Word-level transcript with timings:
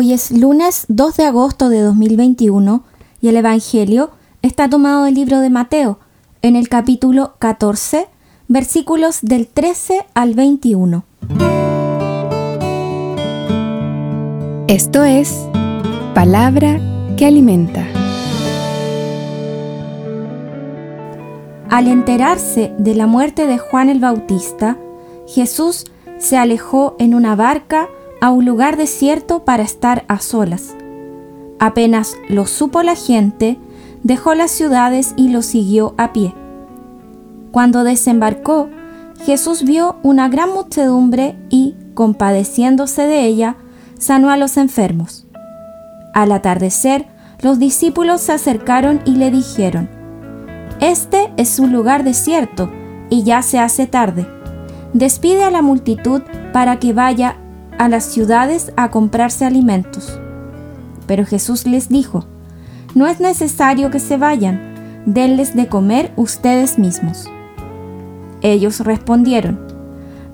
Hoy 0.00 0.12
es 0.12 0.30
lunes 0.30 0.84
2 0.86 1.16
de 1.16 1.24
agosto 1.24 1.68
de 1.70 1.80
2021 1.80 2.84
y 3.20 3.30
el 3.30 3.36
Evangelio 3.36 4.12
está 4.42 4.70
tomado 4.70 5.02
del 5.02 5.16
libro 5.16 5.40
de 5.40 5.50
Mateo, 5.50 5.98
en 6.40 6.54
el 6.54 6.68
capítulo 6.68 7.34
14, 7.40 8.06
versículos 8.46 9.18
del 9.22 9.48
13 9.48 10.06
al 10.14 10.34
21. 10.34 11.02
Esto 14.68 15.02
es 15.02 15.34
palabra 16.14 16.78
que 17.16 17.26
alimenta. 17.26 17.84
Al 21.70 21.88
enterarse 21.88 22.72
de 22.78 22.94
la 22.94 23.08
muerte 23.08 23.48
de 23.48 23.58
Juan 23.58 23.88
el 23.88 23.98
Bautista, 23.98 24.78
Jesús 25.26 25.86
se 26.18 26.36
alejó 26.36 26.94
en 27.00 27.16
una 27.16 27.34
barca 27.34 27.88
a 28.20 28.30
un 28.30 28.44
lugar 28.44 28.76
desierto 28.76 29.44
para 29.44 29.62
estar 29.62 30.04
a 30.08 30.18
solas. 30.20 30.74
Apenas 31.58 32.16
lo 32.28 32.46
supo 32.46 32.82
la 32.82 32.94
gente, 32.94 33.58
dejó 34.02 34.34
las 34.34 34.50
ciudades 34.50 35.14
y 35.16 35.28
lo 35.28 35.42
siguió 35.42 35.94
a 35.98 36.12
pie. 36.12 36.34
Cuando 37.52 37.84
desembarcó, 37.84 38.68
Jesús 39.24 39.64
vio 39.64 39.96
una 40.02 40.28
gran 40.28 40.52
muchedumbre 40.52 41.36
y, 41.50 41.74
compadeciéndose 41.94 43.02
de 43.02 43.24
ella, 43.24 43.56
sanó 43.98 44.30
a 44.30 44.36
los 44.36 44.56
enfermos. 44.56 45.26
Al 46.14 46.30
atardecer, 46.32 47.06
los 47.40 47.58
discípulos 47.58 48.20
se 48.20 48.32
acercaron 48.32 49.00
y 49.04 49.12
le 49.12 49.30
dijeron, 49.30 49.88
Este 50.80 51.32
es 51.36 51.58
un 51.58 51.72
lugar 51.72 52.04
desierto 52.04 52.70
y 53.10 53.22
ya 53.22 53.42
se 53.42 53.58
hace 53.58 53.86
tarde. 53.86 54.26
Despide 54.92 55.44
a 55.44 55.50
la 55.50 55.62
multitud 55.62 56.22
para 56.52 56.78
que 56.78 56.92
vaya 56.92 57.36
a 57.78 57.88
las 57.88 58.04
ciudades 58.04 58.72
a 58.76 58.90
comprarse 58.90 59.44
alimentos. 59.44 60.18
Pero 61.06 61.24
Jesús 61.24 61.66
les 61.66 61.88
dijo, 61.88 62.24
No 62.94 63.06
es 63.06 63.20
necesario 63.20 63.90
que 63.90 64.00
se 64.00 64.16
vayan, 64.16 65.02
denles 65.06 65.56
de 65.56 65.68
comer 65.68 66.12
ustedes 66.16 66.78
mismos. 66.78 67.26
Ellos 68.42 68.80
respondieron, 68.80 69.58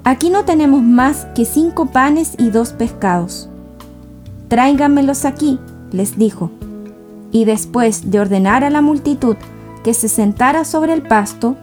Aquí 0.03 0.29
no 0.29 0.45
tenemos 0.45 0.83
más 0.83 1.27
que 1.35 1.45
cinco 1.45 1.87
panes 1.87 2.35
y 2.39 2.51
dos 2.51 2.73
pescados. 2.73 3.49
Tráiganmelos 4.49 5.25
aquí, 5.25 5.59
les 5.93 6.19
dijo. 6.19 6.51
Y 7.31 7.47
después 7.47 8.11
de 8.11 8.21
ordenar 8.21 8.65
a 8.65 8.71
la 8.71 8.83
multitud 8.83 9.37
que 9.83 9.95
se 9.95 10.09
sentara 10.09 10.65
sobre 10.65 10.93
el 10.93 11.03
pasto, 11.03 11.57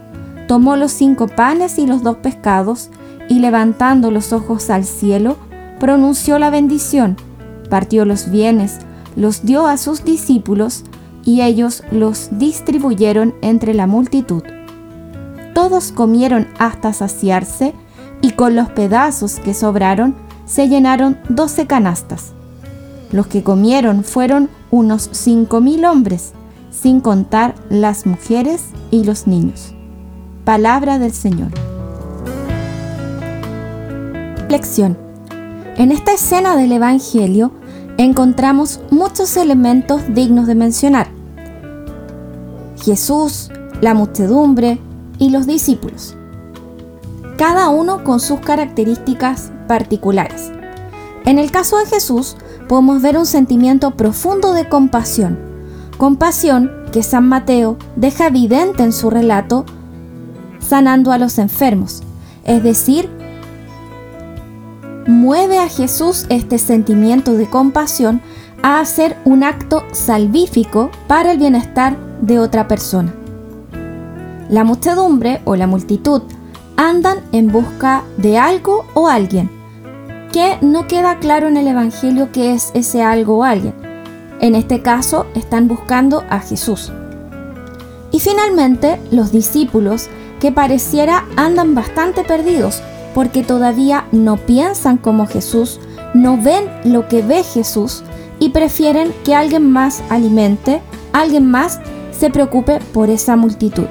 tomó 0.48 0.76
los 0.76 0.92
cinco 0.92 1.28
panes 1.28 1.78
y 1.78 1.86
los 1.86 2.02
dos 2.02 2.16
pescados, 2.16 2.90
y 3.28 3.38
levantando 3.38 4.10
los 4.10 4.32
ojos 4.32 4.70
al 4.70 4.84
cielo, 4.84 5.36
pronunció 5.82 6.38
la 6.38 6.50
bendición, 6.50 7.16
partió 7.68 8.04
los 8.04 8.30
bienes, 8.30 8.78
los 9.16 9.44
dio 9.44 9.66
a 9.66 9.76
sus 9.76 10.04
discípulos, 10.04 10.84
y 11.24 11.40
ellos 11.40 11.82
los 11.90 12.28
distribuyeron 12.38 13.34
entre 13.42 13.74
la 13.74 13.88
multitud. 13.88 14.44
Todos 15.54 15.90
comieron 15.90 16.46
hasta 16.60 16.92
saciarse, 16.92 17.74
y 18.20 18.30
con 18.30 18.54
los 18.54 18.70
pedazos 18.70 19.40
que 19.40 19.54
sobraron 19.54 20.14
se 20.46 20.68
llenaron 20.68 21.18
doce 21.28 21.66
canastas. 21.66 22.32
Los 23.10 23.26
que 23.26 23.42
comieron 23.42 24.04
fueron 24.04 24.50
unos 24.70 25.08
cinco 25.10 25.60
mil 25.60 25.84
hombres, 25.84 26.30
sin 26.70 27.00
contar 27.00 27.56
las 27.70 28.06
mujeres 28.06 28.66
y 28.92 29.02
los 29.02 29.26
niños. 29.26 29.74
Palabra 30.44 31.00
del 31.00 31.12
Señor. 31.12 31.50
Lección. 34.48 35.11
En 35.76 35.90
esta 35.90 36.12
escena 36.12 36.54
del 36.54 36.70
Evangelio 36.70 37.50
encontramos 37.96 38.80
muchos 38.90 39.38
elementos 39.38 40.02
dignos 40.08 40.46
de 40.46 40.54
mencionar. 40.54 41.08
Jesús, 42.82 43.50
la 43.80 43.94
muchedumbre 43.94 44.78
y 45.18 45.30
los 45.30 45.46
discípulos. 45.46 46.14
Cada 47.38 47.70
uno 47.70 48.04
con 48.04 48.20
sus 48.20 48.40
características 48.40 49.50
particulares. 49.66 50.52
En 51.24 51.38
el 51.38 51.50
caso 51.50 51.78
de 51.78 51.86
Jesús, 51.86 52.36
podemos 52.68 53.00
ver 53.00 53.16
un 53.16 53.26
sentimiento 53.26 53.92
profundo 53.92 54.52
de 54.52 54.68
compasión, 54.68 55.38
compasión 55.96 56.70
que 56.92 57.02
San 57.02 57.26
Mateo 57.28 57.78
deja 57.96 58.26
evidente 58.26 58.82
en 58.82 58.92
su 58.92 59.08
relato 59.08 59.64
sanando 60.58 61.12
a 61.12 61.18
los 61.18 61.38
enfermos, 61.38 62.02
es 62.44 62.62
decir, 62.62 63.08
mueve 65.06 65.58
a 65.58 65.68
Jesús 65.68 66.26
este 66.28 66.58
sentimiento 66.58 67.34
de 67.34 67.48
compasión 67.48 68.20
a 68.62 68.80
hacer 68.80 69.16
un 69.24 69.42
acto 69.42 69.82
salvífico 69.92 70.90
para 71.08 71.32
el 71.32 71.38
bienestar 71.38 71.96
de 72.20 72.38
otra 72.38 72.68
persona. 72.68 73.12
La 74.48 74.64
muchedumbre 74.64 75.40
o 75.44 75.56
la 75.56 75.66
multitud 75.66 76.22
andan 76.76 77.18
en 77.32 77.48
busca 77.48 78.04
de 78.16 78.38
algo 78.38 78.84
o 78.94 79.08
alguien 79.08 79.50
que 80.32 80.56
no 80.62 80.88
queda 80.88 81.18
claro 81.18 81.46
en 81.46 81.56
el 81.58 81.68
Evangelio 81.68 82.30
qué 82.32 82.54
es 82.54 82.70
ese 82.74 83.02
algo 83.02 83.38
o 83.38 83.44
alguien. 83.44 83.74
En 84.40 84.54
este 84.54 84.82
caso, 84.82 85.26
están 85.34 85.68
buscando 85.68 86.24
a 86.30 86.40
Jesús. 86.40 86.90
Y 88.10 88.18
finalmente, 88.18 88.98
los 89.10 89.30
discípulos, 89.30 90.08
que 90.40 90.50
pareciera 90.50 91.24
andan 91.36 91.74
bastante 91.74 92.24
perdidos, 92.24 92.82
porque 93.14 93.42
todavía 93.42 94.06
no 94.12 94.36
piensan 94.36 94.96
como 94.96 95.26
Jesús, 95.26 95.80
no 96.14 96.36
ven 96.36 96.64
lo 96.84 97.08
que 97.08 97.22
ve 97.22 97.42
Jesús 97.42 98.02
y 98.38 98.50
prefieren 98.50 99.12
que 99.24 99.34
alguien 99.34 99.70
más 99.70 100.02
alimente, 100.10 100.82
alguien 101.12 101.50
más 101.50 101.80
se 102.10 102.30
preocupe 102.30 102.80
por 102.92 103.10
esa 103.10 103.36
multitud. 103.36 103.86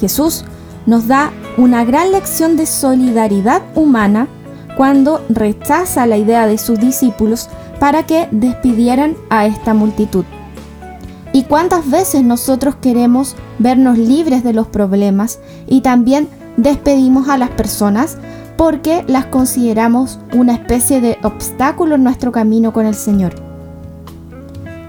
Jesús 0.00 0.44
nos 0.86 1.06
da 1.06 1.32
una 1.56 1.84
gran 1.84 2.12
lección 2.12 2.56
de 2.56 2.66
solidaridad 2.66 3.62
humana 3.74 4.28
cuando 4.76 5.24
rechaza 5.28 6.06
la 6.06 6.16
idea 6.16 6.46
de 6.46 6.58
sus 6.58 6.78
discípulos 6.78 7.48
para 7.80 8.04
que 8.04 8.28
despidieran 8.30 9.16
a 9.30 9.46
esta 9.46 9.74
multitud. 9.74 10.24
¿Y 11.32 11.44
cuántas 11.44 11.90
veces 11.90 12.22
nosotros 12.22 12.76
queremos 12.76 13.36
vernos 13.58 13.98
libres 13.98 14.42
de 14.44 14.52
los 14.52 14.68
problemas 14.68 15.38
y 15.66 15.80
también 15.80 16.28
despedimos 16.56 17.28
a 17.28 17.38
las 17.38 17.50
personas 17.50 18.16
porque 18.56 19.04
las 19.06 19.26
consideramos 19.26 20.18
una 20.34 20.54
especie 20.54 21.00
de 21.00 21.18
obstáculo 21.22 21.96
en 21.96 22.04
nuestro 22.04 22.32
camino 22.32 22.72
con 22.72 22.86
el 22.86 22.94
Señor? 22.94 23.34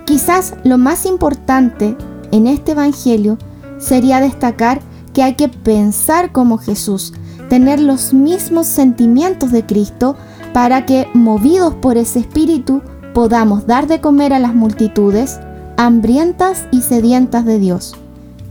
Quizás 0.05 0.55
lo 0.63 0.77
más 0.77 1.05
importante 1.05 1.95
en 2.31 2.47
este 2.47 2.71
Evangelio 2.71 3.37
sería 3.77 4.21
destacar 4.21 4.79
que 5.13 5.23
hay 5.23 5.35
que 5.35 5.49
pensar 5.49 6.31
como 6.31 6.57
Jesús, 6.57 7.13
tener 7.49 7.79
los 7.79 8.13
mismos 8.13 8.67
sentimientos 8.67 9.51
de 9.51 9.65
Cristo 9.65 10.15
para 10.53 10.85
que, 10.85 11.07
movidos 11.13 11.73
por 11.75 11.97
ese 11.97 12.19
espíritu, 12.19 12.81
podamos 13.13 13.67
dar 13.67 13.87
de 13.87 13.99
comer 13.99 14.33
a 14.33 14.39
las 14.39 14.53
multitudes 14.53 15.39
hambrientas 15.75 16.65
y 16.71 16.81
sedientas 16.81 17.45
de 17.45 17.59
Dios. 17.59 17.95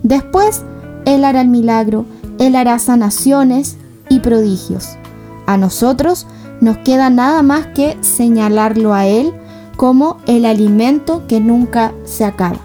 Después, 0.02 0.62
Él 1.06 1.24
hará 1.24 1.40
el 1.40 1.48
milagro, 1.48 2.04
Él 2.38 2.54
hará 2.54 2.78
sanaciones 2.78 3.78
y 4.10 4.20
prodigios. 4.20 4.98
A 5.46 5.56
nosotros 5.56 6.26
nos 6.60 6.76
queda 6.78 7.08
nada 7.08 7.42
más 7.42 7.68
que 7.68 7.96
señalarlo 8.02 8.92
a 8.92 9.06
Él 9.06 9.32
como 9.78 10.18
el 10.26 10.44
alimento 10.44 11.26
que 11.26 11.40
nunca 11.40 11.94
se 12.04 12.26
acaba. 12.26 12.58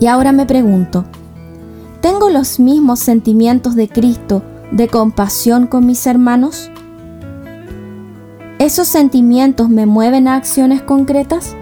Y 0.00 0.06
ahora 0.06 0.32
me 0.32 0.46
pregunto, 0.46 1.04
¿Tengo 2.00 2.30
los 2.30 2.58
mismos 2.58 2.98
sentimientos 2.98 3.74
de 3.74 3.86
Cristo 3.86 4.42
de 4.70 4.88
compasión 4.88 5.66
con 5.66 5.84
mis 5.84 6.06
hermanos? 6.06 6.70
¿Esos 8.58 8.88
sentimientos 8.88 9.68
me 9.68 9.84
mueven 9.84 10.26
a 10.26 10.36
acciones 10.36 10.80
concretas? 10.80 11.54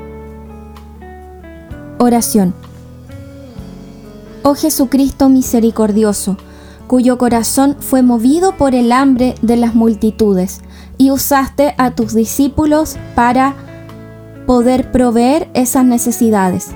Oración. 1.98 2.54
Oh 4.50 4.54
Jesucristo 4.54 5.28
misericordioso, 5.28 6.38
cuyo 6.86 7.18
corazón 7.18 7.76
fue 7.80 8.00
movido 8.00 8.56
por 8.56 8.74
el 8.74 8.92
hambre 8.92 9.34
de 9.42 9.58
las 9.58 9.74
multitudes, 9.74 10.62
y 10.96 11.10
usaste 11.10 11.74
a 11.76 11.90
tus 11.90 12.14
discípulos 12.14 12.96
para 13.14 13.54
poder 14.46 14.90
proveer 14.90 15.50
esas 15.52 15.84
necesidades. 15.84 16.68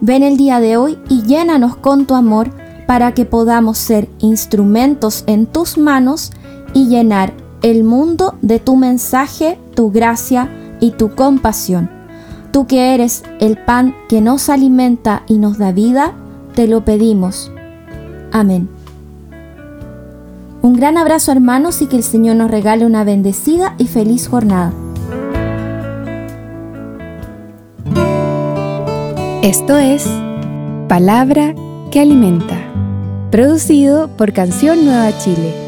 Ven 0.00 0.22
el 0.22 0.38
día 0.38 0.58
de 0.58 0.78
hoy 0.78 0.98
y 1.10 1.20
llénanos 1.20 1.76
con 1.76 2.06
tu 2.06 2.14
amor 2.14 2.48
para 2.86 3.12
que 3.12 3.26
podamos 3.26 3.76
ser 3.76 4.08
instrumentos 4.20 5.24
en 5.26 5.44
tus 5.44 5.76
manos 5.76 6.32
y 6.72 6.86
llenar 6.86 7.34
el 7.60 7.84
mundo 7.84 8.36
de 8.40 8.58
tu 8.58 8.74
mensaje, 8.74 9.58
tu 9.74 9.90
gracia 9.90 10.48
y 10.80 10.92
tu 10.92 11.14
compasión. 11.14 11.90
Tú 12.52 12.66
que 12.66 12.94
eres 12.94 13.22
el 13.38 13.58
pan 13.58 13.94
que 14.08 14.22
nos 14.22 14.48
alimenta 14.48 15.24
y 15.26 15.36
nos 15.36 15.58
da 15.58 15.72
vida, 15.72 16.14
te 16.56 16.66
lo 16.66 16.84
pedimos. 16.84 17.52
Amén. 18.32 18.68
Un 20.62 20.72
gran 20.72 20.96
abrazo 20.96 21.30
hermanos 21.30 21.82
y 21.82 21.86
que 21.86 21.96
el 21.96 22.02
Señor 22.02 22.36
nos 22.36 22.50
regale 22.50 22.84
una 22.84 23.04
bendecida 23.04 23.76
y 23.78 23.86
feliz 23.86 24.26
jornada. 24.26 24.72
Esto 29.42 29.76
es 29.76 30.08
Palabra 30.88 31.54
que 31.92 32.00
Alimenta, 32.00 32.56
producido 33.30 34.08
por 34.16 34.32
Canción 34.32 34.84
Nueva 34.84 35.16
Chile 35.18 35.65